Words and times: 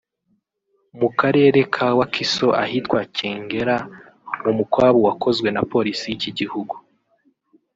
mu 0.99 1.09
Karere 1.19 1.59
ka 1.73 1.87
Wakiso 1.97 2.47
ahitwa 2.63 2.99
Kyengera 3.15 3.77
mu 4.43 4.51
mukwabu 4.57 4.99
wakozwe 5.07 5.47
na 5.55 5.61
Polisi 5.71 6.03
y’iki 6.11 6.31
gihugu 6.39 6.75